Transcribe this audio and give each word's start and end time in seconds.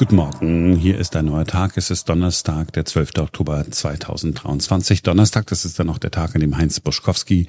Guten 0.00 0.16
Morgen, 0.16 0.76
hier 0.76 0.98
ist 0.98 1.14
ein 1.14 1.26
neuer 1.26 1.44
Tag. 1.44 1.76
Es 1.76 1.90
ist 1.90 2.08
Donnerstag, 2.08 2.72
der 2.72 2.86
12. 2.86 3.18
Oktober 3.18 3.66
2023. 3.70 5.02
Donnerstag, 5.02 5.46
das 5.48 5.66
ist 5.66 5.78
dann 5.78 5.90
auch 5.90 5.98
der 5.98 6.10
Tag, 6.10 6.34
an 6.34 6.40
dem 6.40 6.56
Heinz 6.56 6.80
Buschkowski 6.80 7.48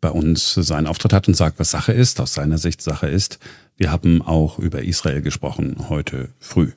bei 0.00 0.08
uns 0.08 0.54
seinen 0.54 0.86
Auftritt 0.86 1.12
hat 1.12 1.28
und 1.28 1.34
sagt, 1.34 1.58
was 1.58 1.72
Sache 1.72 1.92
ist, 1.92 2.18
aus 2.18 2.32
seiner 2.32 2.56
Sicht 2.56 2.80
Sache 2.80 3.06
ist. 3.06 3.38
Wir 3.76 3.92
haben 3.92 4.22
auch 4.22 4.58
über 4.58 4.82
Israel 4.82 5.20
gesprochen 5.20 5.90
heute 5.90 6.30
früh. 6.38 6.72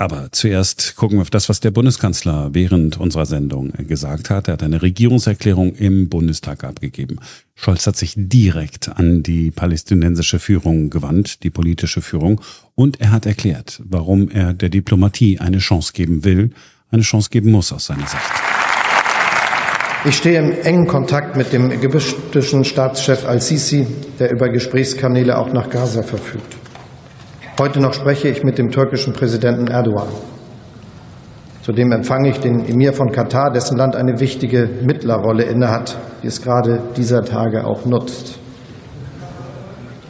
Aber 0.00 0.32
zuerst 0.32 0.96
gucken 0.96 1.18
wir 1.18 1.22
auf 1.22 1.28
das, 1.28 1.50
was 1.50 1.60
der 1.60 1.72
Bundeskanzler 1.72 2.54
während 2.54 2.98
unserer 2.98 3.26
Sendung 3.26 3.70
gesagt 3.86 4.30
hat. 4.30 4.48
Er 4.48 4.54
hat 4.54 4.62
eine 4.62 4.80
Regierungserklärung 4.80 5.74
im 5.74 6.08
Bundestag 6.08 6.64
abgegeben. 6.64 7.18
Scholz 7.54 7.86
hat 7.86 7.98
sich 7.98 8.14
direkt 8.16 8.88
an 8.88 9.22
die 9.22 9.50
palästinensische 9.50 10.38
Führung 10.38 10.88
gewandt, 10.88 11.42
die 11.42 11.50
politische 11.50 12.00
Führung, 12.00 12.40
und 12.74 12.98
er 12.98 13.12
hat 13.12 13.26
erklärt, 13.26 13.82
warum 13.84 14.30
er 14.30 14.54
der 14.54 14.70
Diplomatie 14.70 15.38
eine 15.38 15.58
Chance 15.58 15.92
geben 15.92 16.24
will, 16.24 16.52
eine 16.90 17.02
Chance 17.02 17.28
geben 17.28 17.50
muss 17.50 17.70
aus 17.70 17.84
seiner 17.84 18.06
Sicht. 18.06 18.22
Ich 20.06 20.16
stehe 20.16 20.38
im 20.38 20.52
engen 20.62 20.86
Kontakt 20.86 21.36
mit 21.36 21.52
dem 21.52 21.70
ägyptischen 21.70 22.64
Staatschef 22.64 23.26
al-Sisi, 23.26 23.86
der 24.18 24.30
über 24.30 24.48
Gesprächskanäle 24.48 25.36
auch 25.36 25.52
nach 25.52 25.68
Gaza 25.68 26.02
verfügt. 26.02 26.59
Heute 27.60 27.78
noch 27.78 27.92
spreche 27.92 28.28
ich 28.28 28.42
mit 28.42 28.56
dem 28.56 28.70
türkischen 28.70 29.12
Präsidenten 29.12 29.66
Erdogan. 29.66 30.08
Zudem 31.60 31.92
empfange 31.92 32.30
ich 32.30 32.40
den 32.40 32.64
Emir 32.66 32.94
von 32.94 33.12
Katar, 33.12 33.52
dessen 33.52 33.76
Land 33.76 33.96
eine 33.96 34.18
wichtige 34.18 34.66
Mittlerrolle 34.80 35.42
innehat, 35.42 35.98
die 36.22 36.28
es 36.28 36.40
gerade 36.40 36.80
dieser 36.96 37.22
Tage 37.22 37.66
auch 37.66 37.84
nutzt. 37.84 38.38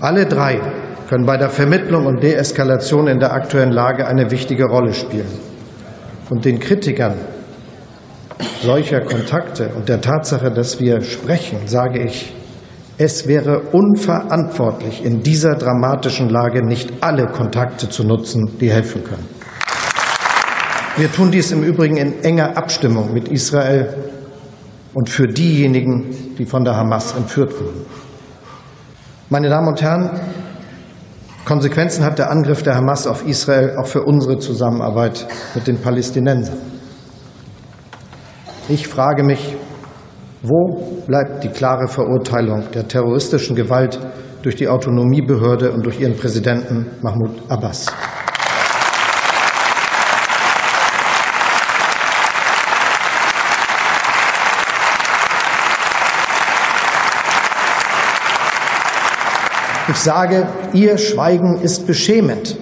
Alle 0.01 0.27
drei 0.27 0.61
können 1.09 1.27
bei 1.27 1.37
der 1.39 1.51
Vermittlung 1.51 2.07
und 2.07 2.23
Deeskalation 2.23 3.09
in 3.09 3.19
der 3.19 3.33
aktuellen 3.33 3.73
Lage 3.73 4.07
eine 4.07 4.31
wichtige 4.31 4.67
Rolle 4.67 4.93
spielen. 4.93 5.27
Und 6.31 6.45
den 6.45 6.61
Kritikern 6.61 7.15
solcher 8.63 9.01
Kontakte 9.01 9.71
und 9.75 9.89
der 9.89 10.01
Tatsache, 10.01 10.53
dass 10.53 10.79
wir 10.79 11.01
sprechen, 11.01 11.67
sage 11.67 11.99
ich, 11.99 12.33
es 13.01 13.27
wäre 13.27 13.61
unverantwortlich, 13.73 15.03
in 15.03 15.23
dieser 15.23 15.55
dramatischen 15.55 16.29
Lage 16.29 16.63
nicht 16.63 17.03
alle 17.03 17.29
Kontakte 17.29 17.89
zu 17.89 18.05
nutzen, 18.05 18.59
die 18.61 18.71
helfen 18.71 19.03
können. 19.03 19.27
Wir 20.99 21.11
tun 21.11 21.31
dies 21.31 21.51
im 21.51 21.63
Übrigen 21.63 21.97
in 21.97 22.23
enger 22.23 22.59
Abstimmung 22.59 23.15
mit 23.15 23.29
Israel 23.29 23.95
und 24.93 25.09
für 25.09 25.27
diejenigen, 25.27 26.37
die 26.37 26.45
von 26.45 26.63
der 26.63 26.77
Hamas 26.77 27.15
entführt 27.17 27.59
wurden. 27.59 27.87
Meine 29.31 29.49
Damen 29.49 29.69
und 29.69 29.81
Herren, 29.81 30.21
Konsequenzen 31.47 32.05
hat 32.05 32.19
der 32.19 32.31
Angriff 32.31 32.63
der 32.63 32.75
Hamas 32.75 33.07
auf 33.07 33.27
Israel 33.27 33.79
auch 33.83 33.87
für 33.87 34.03
unsere 34.03 34.39
Zusammenarbeit 34.41 35.27
mit 35.55 35.67
den 35.67 35.79
Palästinensern. 35.79 36.59
Ich 38.69 38.89
frage 38.89 39.25
mich, 39.25 39.57
wo 40.43 41.03
bleibt 41.07 41.45
die 41.45 41.49
klare 41.49 41.87
Verurteilung 41.87 42.71
der 42.73 42.89
terroristischen 42.89 43.55
Gewalt 43.55 43.99
durch 44.43 44.57
die 44.57 44.69
Autonomiebehörde 44.69 45.71
und 45.71 45.85
durch 45.85 46.01
ihren 46.01 46.17
Präsidenten 46.17 46.87
Mahmoud 47.03 47.43
Abbas? 47.49 47.87
Ich 59.89 59.97
sage, 59.97 60.47
Ihr 60.73 60.97
Schweigen 60.97 61.61
ist 61.61 61.87
beschämend. 61.87 62.57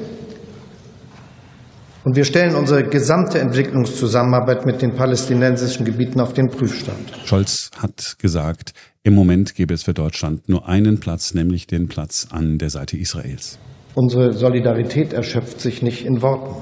Und 2.09 2.17
wir 2.17 2.25
stellen 2.25 2.55
unsere 2.55 2.85
gesamte 2.85 3.39
Entwicklungszusammenarbeit 3.39 4.65
mit 4.65 4.81
den 4.81 4.95
palästinensischen 4.95 5.85
Gebieten 5.85 6.23
auf 6.23 6.33
den 6.33 6.49
Prüfstand. 6.49 7.13
Scholz 7.27 7.71
hat 7.77 8.17
gesagt, 8.19 8.73
im 9.03 9.15
Moment 9.15 9.55
gäbe 9.55 9.75
es 9.75 9.83
für 9.83 9.93
Deutschland 9.93 10.49
nur 10.49 10.67
einen 10.67 11.01
Platz, 11.01 11.35
nämlich 11.35 11.67
den 11.67 11.87
Platz 11.87 12.27
an 12.31 12.57
der 12.57 12.71
Seite 12.71 12.97
Israels. 12.97 13.59
Unsere 13.95 14.33
Solidarität 14.33 15.13
erschöpft 15.13 15.61
sich 15.61 15.83
nicht 15.83 16.07
in 16.07 16.23
Worten. 16.23 16.57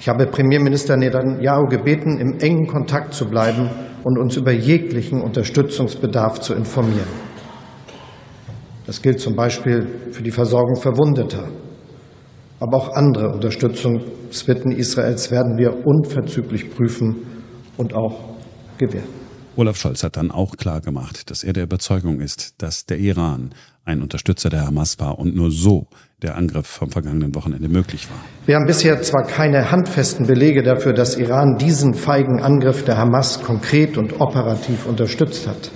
Ich 0.00 0.08
habe 0.08 0.26
Premierminister 0.26 0.96
Netanyahu 0.96 1.68
gebeten, 1.68 2.18
im 2.18 2.40
engen 2.40 2.66
Kontakt 2.66 3.14
zu 3.14 3.26
bleiben 3.26 3.70
und 4.02 4.18
uns 4.18 4.36
über 4.36 4.50
jeglichen 4.50 5.20
Unterstützungsbedarf 5.20 6.40
zu 6.40 6.54
informieren. 6.54 7.06
Das 8.84 9.00
gilt 9.00 9.20
zum 9.20 9.36
Beispiel 9.36 9.86
für 10.10 10.24
die 10.24 10.32
Versorgung 10.32 10.74
Verwundeter, 10.74 11.44
aber 12.60 12.76
auch 12.76 12.94
andere 12.94 13.30
Unterstützungsbitten 13.30 14.72
Israels 14.72 15.30
werden 15.30 15.56
wir 15.58 15.86
unverzüglich 15.86 16.70
prüfen 16.70 17.16
und 17.76 17.94
auch 17.94 18.36
gewähren. 18.78 19.24
Olaf 19.56 19.76
Scholz 19.76 20.02
hat 20.02 20.16
dann 20.16 20.32
auch 20.32 20.56
klar 20.56 20.80
gemacht, 20.80 21.30
dass 21.30 21.44
er 21.44 21.52
der 21.52 21.62
Überzeugung 21.62 22.20
ist, 22.20 22.60
dass 22.60 22.86
der 22.86 22.98
Iran 22.98 23.50
ein 23.84 24.02
Unterstützer 24.02 24.50
der 24.50 24.66
Hamas 24.66 24.98
war 24.98 25.18
und 25.18 25.36
nur 25.36 25.50
so 25.50 25.86
der 26.22 26.36
Angriff 26.36 26.66
vom 26.66 26.90
vergangenen 26.90 27.34
Wochenende 27.34 27.68
möglich 27.68 28.08
war. 28.10 28.16
Wir 28.46 28.56
haben 28.56 28.66
bisher 28.66 29.00
zwar 29.02 29.22
keine 29.24 29.70
handfesten 29.70 30.26
Belege 30.26 30.62
dafür, 30.62 30.92
dass 30.92 31.16
Iran 31.16 31.56
diesen 31.58 31.94
feigen 31.94 32.42
Angriff 32.42 32.84
der 32.84 32.96
Hamas 32.96 33.42
konkret 33.42 33.96
und 33.96 34.20
operativ 34.20 34.86
unterstützt 34.86 35.46
hat. 35.46 35.70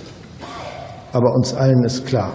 Aber 1.13 1.33
uns 1.35 1.53
allen 1.53 1.83
ist 1.85 2.05
klar, 2.05 2.33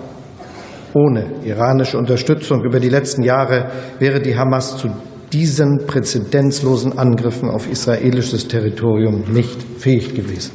ohne 0.94 1.44
iranische 1.44 1.98
Unterstützung 1.98 2.64
über 2.64 2.80
die 2.80 2.88
letzten 2.88 3.22
Jahre 3.22 3.70
wäre 3.98 4.20
die 4.20 4.36
Hamas 4.36 4.76
zu 4.76 4.88
diesen 5.32 5.86
präzedenzlosen 5.86 6.96
Angriffen 6.96 7.50
auf 7.50 7.68
israelisches 7.68 8.46
Territorium 8.46 9.32
nicht 9.32 9.60
fähig 9.78 10.14
gewesen. 10.14 10.52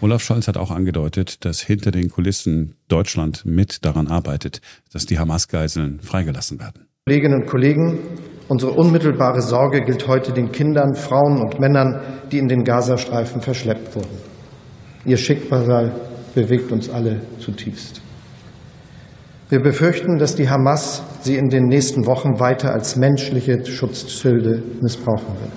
Olaf 0.00 0.22
Scholz 0.22 0.46
hat 0.46 0.56
auch 0.56 0.70
angedeutet, 0.70 1.44
dass 1.44 1.60
hinter 1.60 1.90
den 1.90 2.08
Kulissen 2.08 2.74
Deutschland 2.88 3.44
mit 3.46 3.84
daran 3.84 4.06
arbeitet, 4.06 4.60
dass 4.92 5.06
die 5.06 5.18
Hamas-Geiseln 5.18 6.00
freigelassen 6.00 6.60
werden. 6.60 6.86
Kolleginnen 7.06 7.42
und 7.42 7.46
Kollegen, 7.48 7.98
unsere 8.48 8.72
unmittelbare 8.72 9.40
Sorge 9.40 9.80
gilt 9.80 10.06
heute 10.06 10.32
den 10.32 10.52
Kindern, 10.52 10.94
Frauen 10.94 11.40
und 11.40 11.58
Männern, 11.58 12.00
die 12.30 12.38
in 12.38 12.46
den 12.46 12.62
Gazastreifen 12.62 13.40
verschleppt 13.40 13.96
wurden. 13.96 14.18
Ihr 15.06 15.16
Schicksal 15.16 15.92
bewegt 16.34 16.70
uns 16.70 16.90
alle 16.90 17.22
zutiefst. 17.40 18.02
Wir 19.50 19.60
befürchten, 19.60 20.18
dass 20.18 20.34
die 20.34 20.50
Hamas 20.50 21.02
sie 21.22 21.36
in 21.36 21.48
den 21.48 21.64
nächsten 21.64 22.04
Wochen 22.04 22.38
weiter 22.38 22.70
als 22.70 22.96
menschliche 22.96 23.64
Schutzschilde 23.64 24.62
missbrauchen 24.82 25.34
wird. 25.40 25.52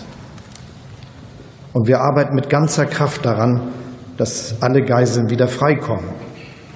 Und 1.73 1.87
wir 1.87 1.99
arbeiten 1.99 2.33
mit 2.35 2.49
ganzer 2.49 2.85
Kraft 2.85 3.25
daran, 3.25 3.73
dass 4.15 4.61
alle 4.61 4.81
Geiseln 4.83 5.29
wieder 5.29 5.49
freikommen, 5.49 6.09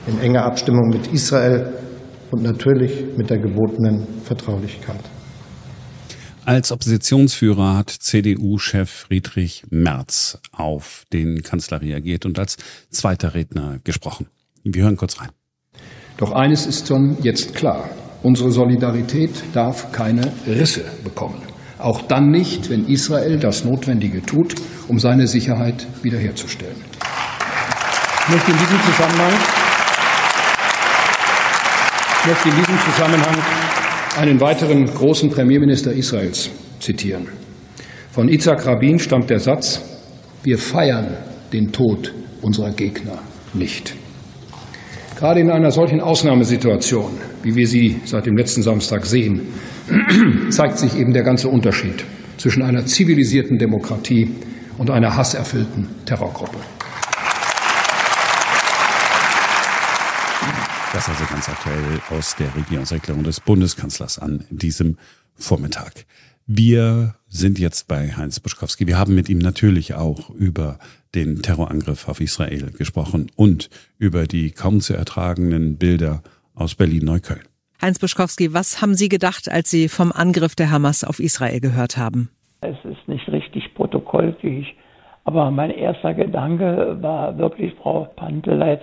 in 0.07 0.19
enger 0.19 0.43
Abstimmung 0.43 0.89
mit 0.89 1.07
Israel 1.07 1.73
und 2.31 2.43
natürlich 2.43 3.05
mit 3.15 3.29
der 3.29 3.37
gebotenen 3.37 4.05
Vertraulichkeit. 4.25 4.99
Als 6.43 6.71
Oppositionsführer 6.71 7.77
hat 7.77 7.89
CDU-Chef 7.89 8.89
Friedrich 8.89 9.63
Merz 9.69 10.37
auf 10.51 11.05
den 11.13 11.43
Kanzler 11.43 11.81
reagiert 11.81 12.25
und 12.25 12.37
als 12.37 12.57
zweiter 12.89 13.33
Redner 13.33 13.79
gesprochen. 13.85 14.27
Wir 14.63 14.83
hören 14.83 14.97
kurz 14.97 15.21
rein. 15.21 15.29
Doch 16.17 16.31
eines 16.31 16.65
ist 16.65 16.87
schon 16.87 17.17
jetzt 17.21 17.55
klar. 17.55 17.89
Unsere 18.23 18.51
Solidarität 18.51 19.31
darf 19.53 19.91
keine 19.91 20.31
Risse 20.47 20.83
bekommen. 21.03 21.41
Auch 21.77 22.01
dann 22.03 22.31
nicht, 22.31 22.69
wenn 22.69 22.87
Israel 22.87 23.37
das 23.37 23.65
Notwendige 23.65 24.21
tut, 24.21 24.55
um 24.87 24.97
seine 24.97 25.27
Sicherheit 25.27 25.85
wiederherzustellen. 26.01 26.77
Ich 28.21 28.33
möchte 28.33 28.51
in 28.51 28.57
diesem 28.57 28.79
Zusammenhang, 28.81 29.33
möchte 32.25 32.49
in 32.49 32.55
diesem 32.55 32.79
Zusammenhang 32.79 33.35
einen 34.17 34.39
weiteren 34.39 34.85
großen 34.85 35.29
Premierminister 35.29 35.91
Israels 35.91 36.49
zitieren. 36.79 37.27
Von 38.11 38.29
Itzhak 38.29 38.65
Rabin 38.65 38.97
stammt 38.97 39.29
der 39.29 39.39
Satz, 39.39 39.81
wir 40.43 40.57
feiern 40.57 41.17
den 41.51 41.71
Tod 41.71 42.13
unserer 42.41 42.71
Gegner 42.71 43.19
nicht. 43.53 43.93
Gerade 45.15 45.39
in 45.39 45.49
einer 45.49 45.71
solchen 45.71 46.01
Ausnahmesituation, 46.01 47.17
wie 47.41 47.55
wir 47.55 47.67
sie 47.67 48.01
seit 48.03 48.25
dem 48.25 48.35
letzten 48.35 48.63
Samstag 48.63 49.05
sehen, 49.05 49.47
zeigt 50.49 50.77
sich 50.77 50.97
eben 50.97 51.13
der 51.13 51.23
ganze 51.23 51.47
Unterschied 51.47 52.03
zwischen 52.37 52.61
einer 52.61 52.85
zivilisierten 52.85 53.57
Demokratie 53.57 54.29
und 54.77 54.89
einer 54.91 55.15
hasserfüllten 55.15 55.87
Terrorgruppe. 56.05 56.57
Das 60.91 61.07
also 61.07 61.23
ganz 61.29 61.47
aktuell 61.47 61.99
aus 62.09 62.35
der 62.35 62.53
Regierungserklärung 62.53 63.23
des 63.23 63.39
Bundeskanzlers 63.39 64.19
an 64.19 64.43
diesem 64.49 64.97
Vormittag. 65.35 66.05
Wir 66.45 67.15
sind 67.35 67.59
jetzt 67.59 67.87
bei 67.87 68.11
Heinz 68.15 68.39
Buschkowski. 68.39 68.87
Wir 68.87 68.97
haben 68.97 69.13
mit 69.13 69.29
ihm 69.29 69.39
natürlich 69.39 69.93
auch 69.93 70.29
über 70.29 70.79
den 71.13 71.41
Terrorangriff 71.41 72.07
auf 72.07 72.21
Israel 72.21 72.71
gesprochen 72.71 73.29
und 73.35 73.69
über 73.97 74.23
die 74.23 74.51
kaum 74.51 74.79
zu 74.79 74.93
ertragenden 74.93 75.77
Bilder 75.77 76.23
aus 76.55 76.75
Berlin-Neukölln. 76.75 77.43
Heinz 77.81 77.99
Buschkowski, 77.99 78.53
was 78.53 78.81
haben 78.81 78.95
Sie 78.95 79.09
gedacht, 79.09 79.51
als 79.51 79.69
Sie 79.69 79.89
vom 79.89 80.11
Angriff 80.11 80.55
der 80.55 80.71
Hamas 80.71 81.03
auf 81.03 81.19
Israel 81.19 81.59
gehört 81.59 81.97
haben? 81.97 82.29
Es 82.61 82.77
ist 82.85 83.07
nicht 83.07 83.27
richtig 83.29 83.73
protokollfähig, 83.75 84.73
aber 85.25 85.51
mein 85.51 85.71
erster 85.71 86.13
Gedanke 86.13 86.97
war 87.01 87.37
wirklich, 87.37 87.73
Frau 87.81 88.05
Panteleit, 88.15 88.81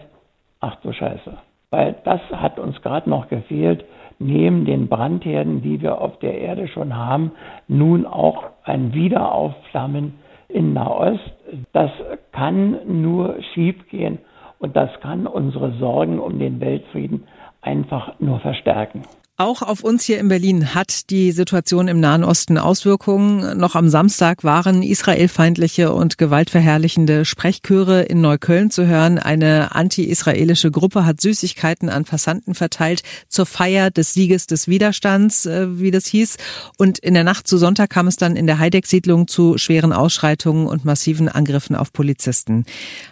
ach 0.60 0.76
du 0.82 0.92
Scheiße. 0.92 1.38
Weil 1.70 1.96
das 2.04 2.20
hat 2.30 2.58
uns 2.58 2.80
gerade 2.82 3.08
noch 3.08 3.28
gefehlt, 3.28 3.84
neben 4.26 4.64
den 4.64 4.88
Brandherden, 4.88 5.62
die 5.62 5.80
wir 5.80 6.00
auf 6.00 6.18
der 6.18 6.38
Erde 6.38 6.68
schon 6.68 6.96
haben, 6.96 7.32
nun 7.68 8.06
auch 8.06 8.44
ein 8.64 8.94
Wiederaufflammen 8.94 10.14
in 10.48 10.72
Nahost. 10.72 11.32
Das 11.72 11.90
kann 12.32 13.02
nur 13.02 13.36
schiefgehen 13.54 14.18
und 14.58 14.76
das 14.76 14.90
kann 15.00 15.26
unsere 15.26 15.72
Sorgen 15.72 16.18
um 16.18 16.38
den 16.38 16.60
Weltfrieden 16.60 17.24
einfach 17.60 18.18
nur 18.20 18.40
verstärken. 18.40 19.02
Auch 19.42 19.60
auf 19.60 19.82
uns 19.82 20.04
hier 20.04 20.20
in 20.20 20.28
Berlin 20.28 20.72
hat 20.72 21.10
die 21.10 21.32
Situation 21.32 21.88
im 21.88 21.98
Nahen 21.98 22.22
Osten 22.22 22.58
Auswirkungen. 22.58 23.58
Noch 23.58 23.74
am 23.74 23.88
Samstag 23.88 24.44
waren 24.44 24.84
israelfeindliche 24.84 25.92
und 25.92 26.16
gewaltverherrlichende 26.16 27.24
Sprechchöre 27.24 28.02
in 28.02 28.20
Neukölln 28.20 28.70
zu 28.70 28.86
hören. 28.86 29.18
Eine 29.18 29.74
anti-israelische 29.74 30.70
Gruppe 30.70 31.04
hat 31.04 31.20
Süßigkeiten 31.20 31.88
an 31.88 32.04
Passanten 32.04 32.54
verteilt 32.54 33.02
zur 33.26 33.44
Feier 33.44 33.90
des 33.90 34.14
Sieges 34.14 34.46
des 34.46 34.68
Widerstands, 34.68 35.44
äh, 35.46 35.80
wie 35.80 35.90
das 35.90 36.06
hieß. 36.06 36.36
Und 36.78 37.00
in 37.00 37.14
der 37.14 37.24
Nacht 37.24 37.48
zu 37.48 37.58
Sonntag 37.58 37.90
kam 37.90 38.06
es 38.06 38.14
dann 38.14 38.36
in 38.36 38.46
der 38.46 38.60
Heideck-Siedlung 38.60 39.26
zu 39.26 39.58
schweren 39.58 39.92
Ausschreitungen 39.92 40.68
und 40.68 40.84
massiven 40.84 41.28
Angriffen 41.28 41.74
auf 41.74 41.92
Polizisten. 41.92 42.64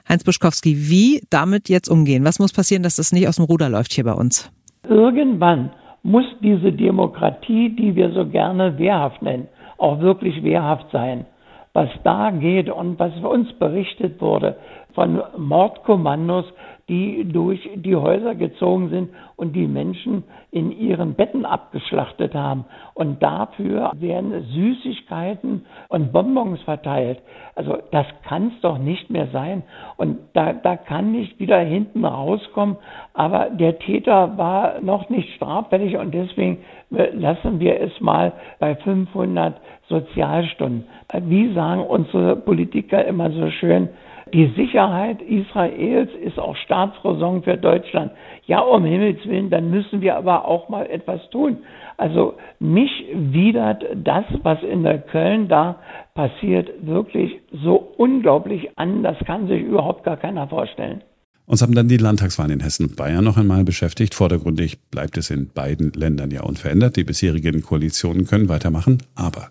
Heinz 0.09 0.23
Buschkowski, 0.23 0.89
wie 0.89 1.25
damit 1.29 1.69
jetzt 1.69 1.89
umgehen? 1.89 2.23
Was 2.23 2.39
muss 2.39 2.53
passieren, 2.53 2.85
dass 2.85 2.95
das 2.95 3.11
nicht 3.11 3.27
aus 3.27 3.35
dem 3.35 3.47
Ruder 3.47 3.69
läuft 3.69 3.93
hier 3.93 4.05
bei 4.05 4.13
uns? 4.13 4.49
Irgendwann 4.89 5.73
muss 6.03 6.25
diese 6.41 6.73
Demokratie, 6.73 7.71
die 7.71 7.95
wir 7.95 8.11
so 8.11 8.27
gerne 8.27 8.79
wehrhaft 8.79 9.23
nennen, 9.23 9.49
auch 9.79 10.01
wirklich 10.01 10.43
wehrhaft 10.43 10.91
sein. 10.91 11.27
Was 11.73 11.89
da 12.03 12.31
geht 12.31 12.69
und 12.69 12.99
was 12.99 13.13
uns 13.23 13.53
berichtet 13.55 14.21
wurde 14.21 14.57
von 14.95 15.23
Mordkommandos, 15.37 16.45
die 16.91 17.25
durch 17.25 17.71
die 17.77 17.95
Häuser 17.95 18.35
gezogen 18.35 18.89
sind 18.89 19.11
und 19.37 19.55
die 19.55 19.69
Menschen 19.69 20.25
in 20.51 20.73
ihren 20.73 21.15
Betten 21.15 21.47
abgeschlachtet 21.47 22.35
haben. 22.35 22.65
Und 22.95 23.23
dafür 23.23 23.93
werden 23.95 24.43
Süßigkeiten 24.53 25.67
und 25.89 26.13
Bonbons 26.13 26.61
verteilt. 26.63 27.23
Also 27.55 27.79
das 27.93 28.07
kann 28.25 28.49
es 28.49 28.61
doch 28.63 28.79
nicht 28.79 29.09
mehr 29.09 29.29
sein. 29.29 29.63
Und 29.99 30.19
da, 30.33 30.53
da 30.53 30.77
kann 30.77 31.13
nicht 31.13 31.39
wieder 31.39 31.61
hinten 31.61 32.05
rauskommen. 32.05 32.77
Aber 33.15 33.51
der 33.51 33.79
Täter 33.79 34.37
war 34.37 34.81
noch 34.81 35.09
nicht 35.11 35.33
straffällig 35.37 35.97
und 35.97 36.13
deswegen 36.13 36.59
äh, 36.93 37.11
lassen 37.15 37.61
wir 37.61 37.81
es 37.81 38.01
mal 38.01 38.33
bei 38.59 38.75
500 38.75 39.61
Sozialstunden. 39.89 40.87
Wie 41.23 41.55
sagen 41.55 41.83
unsere 41.83 42.35
Politiker 42.35 43.05
immer 43.05 43.31
so 43.31 43.49
schön, 43.51 43.91
die 44.33 44.53
Sicherheit 44.57 45.21
Israels 45.23 46.11
ist 46.23 46.39
auch 46.39 46.57
Staatsräson 46.57 47.43
für 47.43 47.57
Deutschland. 47.57 48.13
Ja, 48.47 48.61
um 48.61 48.85
Himmels 48.85 49.25
Willen, 49.27 49.51
dann 49.51 49.71
müssen 49.71 50.01
wir 50.01 50.17
aber 50.17 50.47
auch 50.47 50.69
mal 50.69 50.87
etwas 50.87 51.21
tun. 51.31 51.59
Also 51.97 52.35
mich 52.59 52.91
widert 53.15 53.85
das, 53.95 54.25
was 54.43 54.63
in 54.63 54.83
der 54.83 54.99
Köln 54.99 55.49
da 55.49 55.77
passiert, 56.15 56.71
wirklich 56.83 57.41
so 57.53 57.77
unglaublich 57.97 58.79
an. 58.79 59.03
Das 59.03 59.19
kann 59.27 59.49
sich 59.49 59.63
überhaupt 59.63 60.05
gar 60.05 60.17
keiner 60.17 60.49
vorstellen. 60.49 61.03
Uns 61.47 61.63
haben 61.63 61.75
dann 61.75 61.89
die 61.89 61.97
Landtagswahlen 61.97 62.53
in 62.53 62.61
Hessen 62.61 62.87
und 62.87 62.97
Bayern 62.97 63.25
noch 63.25 63.37
einmal 63.37 63.65
beschäftigt. 63.65 64.15
Vordergründig 64.15 64.79
bleibt 64.91 65.19
es 65.19 65.31
in 65.31 65.51
beiden 65.53 65.93
Ländern 65.93 66.31
ja 66.31 66.43
unverändert. 66.43 66.97
Die 66.97 67.05
bisherigen 67.05 67.61
Koalitionen 67.63 68.25
können 68.25 68.49
weitermachen, 68.49 68.99
aber 69.17 69.49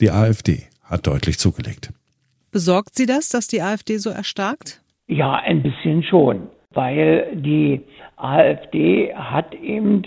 die 0.00 0.10
AfD 0.10 0.64
hat 0.84 1.06
deutlich 1.06 1.38
zugelegt. 1.38 1.90
Besorgt 2.50 2.94
Sie 2.94 3.06
das, 3.06 3.28
dass 3.28 3.46
die 3.46 3.60
AfD 3.60 3.98
so 3.98 4.10
erstarkt? 4.10 4.80
Ja, 5.06 5.34
ein 5.34 5.62
bisschen 5.62 6.02
schon, 6.02 6.48
weil 6.72 7.28
die 7.34 7.82
AfD 8.16 9.14
hat 9.14 9.54
eben 9.54 10.02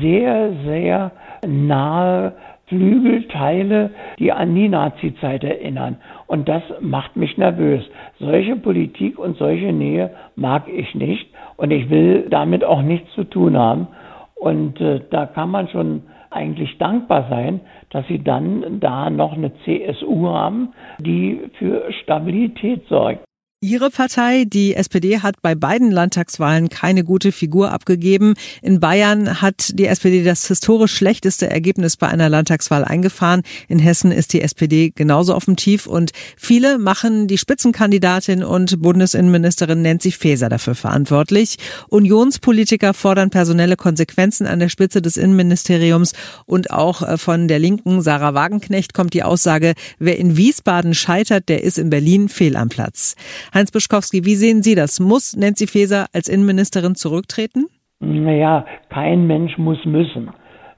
sehr, 0.00 0.52
sehr 0.64 1.12
nahe 1.46 2.32
Flügelteile, 2.66 3.90
die 4.18 4.32
an 4.32 4.54
die 4.54 4.68
Nazizeit 4.68 5.42
erinnern. 5.44 5.96
Und 6.26 6.48
das 6.48 6.62
macht 6.80 7.16
mich 7.16 7.38
nervös. 7.38 7.84
Solche 8.18 8.56
Politik 8.56 9.18
und 9.18 9.38
solche 9.38 9.72
Nähe 9.72 10.10
mag 10.36 10.68
ich 10.68 10.94
nicht 10.94 11.28
und 11.56 11.70
ich 11.70 11.88
will 11.88 12.26
damit 12.28 12.64
auch 12.64 12.82
nichts 12.82 13.10
zu 13.14 13.24
tun 13.24 13.56
haben. 13.56 13.86
Und 14.34 14.80
äh, 14.80 15.00
da 15.10 15.26
kann 15.26 15.50
man 15.50 15.68
schon 15.68 16.02
eigentlich 16.38 16.78
dankbar 16.78 17.26
sein, 17.28 17.60
dass 17.90 18.06
sie 18.06 18.22
dann 18.22 18.80
da 18.80 19.10
noch 19.10 19.32
eine 19.32 19.52
CSU 19.64 20.28
haben, 20.28 20.72
die 20.98 21.50
für 21.58 21.92
Stabilität 22.02 22.86
sorgt. 22.88 23.27
Ihre 23.60 23.90
Partei, 23.90 24.44
die 24.44 24.76
SPD, 24.76 25.18
hat 25.18 25.42
bei 25.42 25.56
beiden 25.56 25.90
Landtagswahlen 25.90 26.68
keine 26.68 27.02
gute 27.02 27.32
Figur 27.32 27.72
abgegeben. 27.72 28.34
In 28.62 28.78
Bayern 28.78 29.42
hat 29.42 29.76
die 29.76 29.86
SPD 29.86 30.22
das 30.22 30.46
historisch 30.46 30.94
schlechteste 30.94 31.50
Ergebnis 31.50 31.96
bei 31.96 32.06
einer 32.06 32.28
Landtagswahl 32.28 32.84
eingefahren. 32.84 33.42
In 33.66 33.80
Hessen 33.80 34.12
ist 34.12 34.32
die 34.32 34.42
SPD 34.42 34.92
genauso 34.94 35.34
auf 35.34 35.46
dem 35.46 35.56
Tief 35.56 35.88
und 35.88 36.12
viele 36.36 36.78
machen 36.78 37.26
die 37.26 37.36
Spitzenkandidatin 37.36 38.44
und 38.44 38.80
Bundesinnenministerin 38.80 39.82
Nancy 39.82 40.12
Faeser 40.12 40.48
dafür 40.48 40.76
verantwortlich. 40.76 41.56
Unionspolitiker 41.88 42.94
fordern 42.94 43.30
personelle 43.30 43.74
Konsequenzen 43.74 44.46
an 44.46 44.60
der 44.60 44.68
Spitze 44.68 45.02
des 45.02 45.16
Innenministeriums 45.16 46.12
und 46.46 46.70
auch 46.70 47.02
äh, 47.02 47.18
von 47.18 47.48
der 47.48 47.58
Linken 47.58 48.02
Sarah 48.02 48.34
Wagenknecht 48.34 48.94
kommt 48.94 49.14
die 49.14 49.24
Aussage, 49.24 49.74
wer 49.98 50.16
in 50.16 50.36
Wiesbaden 50.36 50.94
scheitert, 50.94 51.48
der 51.48 51.64
ist 51.64 51.76
in 51.76 51.90
Berlin 51.90 52.28
fehl 52.28 52.54
am 52.54 52.68
Platz. 52.68 53.16
Heinz 53.54 53.72
Buschkowski, 53.72 54.24
wie 54.24 54.34
sehen 54.34 54.62
Sie 54.62 54.74
das? 54.74 55.00
Muss 55.00 55.36
Nancy 55.36 55.66
Faeser 55.66 56.06
als 56.12 56.28
Innenministerin 56.28 56.94
zurücktreten? 56.94 57.66
Naja, 58.00 58.66
kein 58.90 59.26
Mensch 59.26 59.56
muss 59.58 59.84
müssen. 59.84 60.30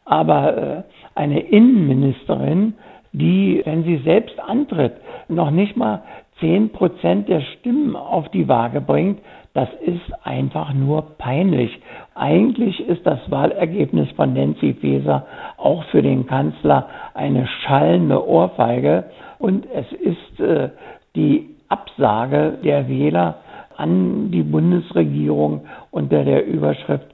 Aber 0.04 0.56
äh, 0.56 0.82
eine 1.14 1.40
Innenministerin, 1.40 2.74
die, 3.12 3.60
wenn 3.64 3.84
sie 3.84 4.00
selbst 4.04 4.38
antritt, 4.38 4.94
noch 5.28 5.50
nicht 5.50 5.76
mal 5.76 6.02
zehn 6.38 6.70
Prozent 6.70 7.28
der 7.28 7.42
Stimmen 7.42 7.96
auf 7.96 8.28
die 8.30 8.48
Waage 8.48 8.80
bringt, 8.80 9.20
das 9.52 9.68
ist 9.84 10.24
einfach 10.24 10.72
nur 10.72 11.02
peinlich. 11.18 11.70
Eigentlich 12.14 12.80
ist 12.88 13.04
das 13.04 13.18
Wahlergebnis 13.30 14.08
von 14.12 14.32
Nancy 14.32 14.74
Faeser 14.74 15.26
auch 15.56 15.84
für 15.86 16.02
den 16.02 16.26
Kanzler 16.26 16.88
eine 17.14 17.48
schallende 17.62 18.26
Ohrfeige 18.26 19.04
und 19.38 19.66
es 19.74 19.86
ist 19.92 20.40
äh, 20.40 20.70
die 21.16 21.48
Absage 21.70 22.58
der 22.62 22.88
Wähler 22.88 23.40
an 23.76 24.30
die 24.30 24.42
Bundesregierung 24.42 25.66
unter 25.90 26.24
der 26.24 26.46
Überschrift 26.46 27.06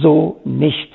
so 0.00 0.40
nicht. 0.44 0.90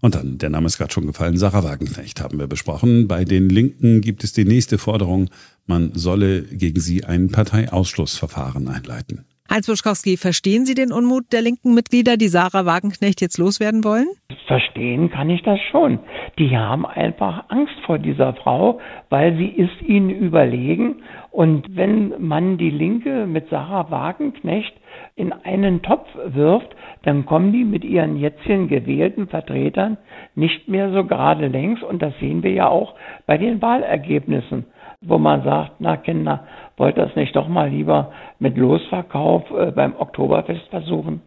Und 0.00 0.14
dann, 0.14 0.38
der 0.38 0.50
Name 0.50 0.66
ist 0.66 0.76
gerade 0.76 0.92
schon 0.92 1.06
gefallen, 1.06 1.38
Sarah 1.38 1.64
Wagenknecht 1.64 2.20
haben 2.20 2.38
wir 2.38 2.46
besprochen. 2.46 3.08
Bei 3.08 3.24
den 3.24 3.48
Linken 3.48 4.02
gibt 4.02 4.24
es 4.24 4.32
die 4.32 4.44
nächste 4.44 4.78
Forderung, 4.78 5.30
man 5.66 5.92
solle 5.94 6.42
gegen 6.42 6.80
sie 6.80 7.04
ein 7.04 7.28
Parteiausschlussverfahren 7.30 8.68
einleiten. 8.68 9.24
Heinz 9.48 9.68
Buschkowski, 9.68 10.16
verstehen 10.16 10.66
Sie 10.66 10.74
den 10.74 10.92
Unmut 10.92 11.32
der 11.32 11.40
linken 11.40 11.72
Mitglieder, 11.72 12.16
die 12.16 12.26
Sarah 12.26 12.66
Wagenknecht 12.66 13.20
jetzt 13.20 13.38
loswerden 13.38 13.84
wollen? 13.84 14.08
Verstehen 14.46 15.08
kann 15.10 15.30
ich 15.30 15.42
das 15.42 15.60
schon. 15.70 16.00
Die 16.38 16.56
haben 16.56 16.84
einfach 16.84 17.44
Angst 17.48 17.74
vor 17.84 17.98
dieser 17.98 18.34
Frau, 18.34 18.80
weil 19.08 19.36
sie 19.36 19.46
ist 19.46 19.82
ihnen 19.82 20.10
überlegen. 20.10 21.02
Und 21.30 21.76
wenn 21.76 22.14
man 22.18 22.58
die 22.58 22.70
Linke 22.70 23.26
mit 23.26 23.48
Sarah 23.48 23.90
Wagenknecht 23.90 24.74
in 25.14 25.32
einen 25.32 25.82
Topf 25.82 26.08
wirft, 26.24 26.74
dann 27.04 27.24
kommen 27.24 27.52
die 27.52 27.64
mit 27.64 27.84
ihren 27.84 28.16
jetzigen 28.16 28.66
gewählten 28.66 29.28
Vertretern 29.28 29.96
nicht 30.34 30.66
mehr 30.66 30.92
so 30.92 31.04
gerade 31.04 31.46
längs. 31.46 31.82
Und 31.82 32.02
das 32.02 32.18
sehen 32.18 32.42
wir 32.42 32.52
ja 32.52 32.68
auch 32.68 32.94
bei 33.26 33.38
den 33.38 33.62
Wahlergebnissen 33.62 34.64
wo 35.00 35.18
man 35.18 35.42
sagt, 35.42 35.72
na 35.80 35.96
Kinder, 35.96 36.46
wollt 36.76 36.96
das 36.96 37.14
nicht 37.16 37.34
doch 37.36 37.48
mal 37.48 37.68
lieber 37.68 38.12
mit 38.38 38.56
Losverkauf 38.56 39.50
äh, 39.50 39.70
beim 39.70 39.94
Oktoberfest 39.96 40.68
versuchen? 40.70 41.20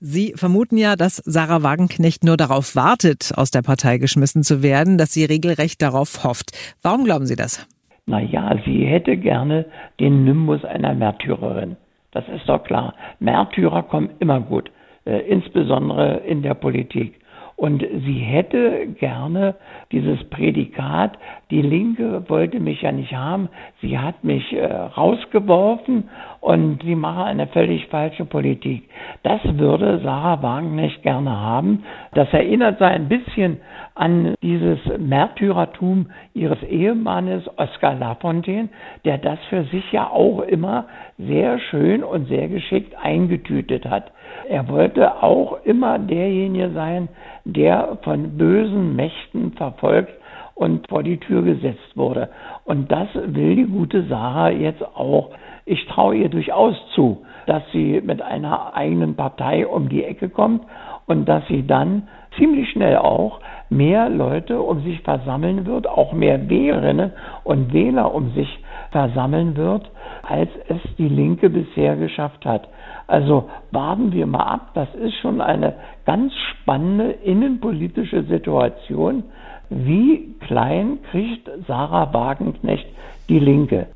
Sie 0.00 0.34
vermuten 0.36 0.76
ja, 0.76 0.96
dass 0.96 1.16
Sarah 1.16 1.62
Wagenknecht 1.62 2.24
nur 2.24 2.36
darauf 2.36 2.76
wartet, 2.76 3.32
aus 3.36 3.50
der 3.50 3.62
Partei 3.62 3.98
geschmissen 3.98 4.42
zu 4.42 4.62
werden, 4.62 4.98
dass 4.98 5.12
sie 5.12 5.24
regelrecht 5.24 5.80
darauf 5.80 6.24
hofft. 6.24 6.50
Warum 6.82 7.04
glauben 7.04 7.26
Sie 7.26 7.36
das? 7.36 7.66
Naja, 8.06 8.54
sie 8.66 8.84
hätte 8.84 9.16
gerne 9.16 9.64
den 10.00 10.24
Nimbus 10.24 10.64
einer 10.64 10.94
Märtyrerin. 10.94 11.76
Das 12.12 12.24
ist 12.28 12.48
doch 12.48 12.62
klar. 12.64 12.94
Märtyrer 13.18 13.82
kommen 13.82 14.10
immer 14.18 14.40
gut, 14.40 14.70
äh, 15.06 15.20
insbesondere 15.20 16.18
in 16.26 16.42
der 16.42 16.54
Politik. 16.54 17.18
Und 17.56 17.82
sie 17.82 18.18
hätte 18.18 18.88
gerne 18.98 19.54
dieses 19.92 20.24
Prädikat, 20.30 21.18
die 21.50 21.62
Linke 21.62 22.28
wollte 22.28 22.58
mich 22.58 22.82
ja 22.82 22.90
nicht 22.90 23.14
haben, 23.14 23.48
sie 23.80 23.96
hat 23.96 24.24
mich 24.24 24.52
äh, 24.52 24.66
rausgeworfen 24.66 26.08
und 26.40 26.82
sie 26.82 26.96
mache 26.96 27.24
eine 27.24 27.46
völlig 27.46 27.86
falsche 27.86 28.24
Politik. 28.24 28.88
Das 29.22 29.40
würde 29.44 30.00
Sarah 30.02 30.42
Wagenknecht 30.42 31.02
gerne 31.02 31.30
haben. 31.30 31.84
Das 32.14 32.32
erinnert 32.32 32.78
sie 32.78 32.84
ein 32.86 33.08
bisschen 33.08 33.60
an 33.94 34.34
dieses 34.42 34.78
Märtyrertum 34.98 36.10
ihres 36.34 36.62
Ehemannes 36.64 37.44
Oskar 37.56 37.94
Lafontaine, 37.94 38.68
der 39.04 39.18
das 39.18 39.38
für 39.48 39.62
sich 39.64 39.92
ja 39.92 40.10
auch 40.10 40.40
immer 40.40 40.86
sehr 41.18 41.60
schön 41.60 42.02
und 42.02 42.26
sehr 42.26 42.48
geschickt 42.48 42.94
eingetütet 43.00 43.86
hat. 43.86 44.10
Er 44.48 44.68
wollte 44.68 45.22
auch 45.22 45.64
immer 45.64 45.98
derjenige 45.98 46.70
sein, 46.70 47.08
der 47.44 47.98
von 48.02 48.36
bösen 48.36 48.94
Mächten 48.96 49.52
verfolgt 49.52 50.12
und 50.54 50.88
vor 50.88 51.02
die 51.02 51.18
Tür 51.18 51.42
gesetzt 51.42 51.96
wurde. 51.96 52.28
Und 52.64 52.90
das 52.92 53.08
will 53.14 53.56
die 53.56 53.66
gute 53.66 54.04
Sarah 54.04 54.50
jetzt 54.50 54.82
auch. 54.82 55.30
Ich 55.66 55.86
traue 55.86 56.16
ihr 56.16 56.28
durchaus 56.28 56.76
zu, 56.94 57.24
dass 57.46 57.62
sie 57.72 58.00
mit 58.04 58.22
einer 58.22 58.74
eigenen 58.74 59.16
Partei 59.16 59.66
um 59.66 59.88
die 59.88 60.04
Ecke 60.04 60.28
kommt 60.28 60.62
und 61.06 61.26
dass 61.28 61.46
sie 61.48 61.66
dann 61.66 62.08
ziemlich 62.36 62.70
schnell 62.70 62.96
auch 62.96 63.40
mehr 63.70 64.08
Leute 64.08 64.60
um 64.60 64.82
sich 64.82 65.00
versammeln 65.00 65.66
wird, 65.66 65.86
auch 65.86 66.12
mehr 66.12 66.48
Wählerinnen 66.48 67.12
und 67.44 67.72
Wähler 67.72 68.14
um 68.14 68.32
sich 68.34 68.48
versammeln 68.90 69.56
wird, 69.56 69.90
als 70.22 70.50
es 70.68 70.80
die 70.96 71.08
Linke 71.08 71.50
bisher 71.50 71.96
geschafft 71.96 72.44
hat. 72.44 72.68
Also 73.06 73.50
warten 73.70 74.12
wir 74.12 74.26
mal 74.26 74.44
ab, 74.44 74.70
das 74.74 74.94
ist 74.94 75.14
schon 75.16 75.40
eine 75.40 75.74
ganz 76.06 76.32
spannende 76.34 77.10
innenpolitische 77.10 78.22
Situation. 78.24 79.24
Wie 79.68 80.34
klein 80.40 80.98
kriegt 81.10 81.50
Sarah 81.66 82.12
Wagenknecht 82.12 82.86
die 83.28 83.38
Linke? 83.38 83.88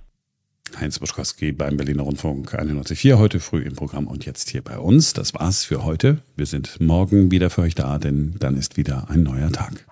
Heinz 0.77 0.99
Buschkowski 0.99 1.53
beim 1.53 1.77
Berliner 1.77 2.03
Rundfunk 2.03 2.55
91.4 2.55 3.19
heute 3.19 3.41
früh 3.41 3.63
im 3.63 3.75
Programm 3.75 4.07
und 4.07 4.27
jetzt 4.27 4.51
hier 4.51 4.63
bei 4.63 4.79
uns. 4.79 5.13
Das 5.13 5.35
war's 5.35 5.65
für 5.65 5.85
heute. 5.85 6.19
Wir 6.37 6.47
sind 6.47 6.81
morgen 6.81 7.31
wieder 7.31 7.51
für 7.51 7.63
euch 7.63 7.75
da, 7.75 7.99
denn 7.99 8.35
dann 8.39 8.57
ist 8.57 8.77
wieder 8.77 9.07
ein 9.09 9.23
neuer 9.23 9.51
Tag. 9.51 9.85